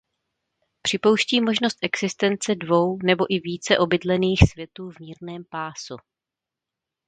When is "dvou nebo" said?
2.55-3.25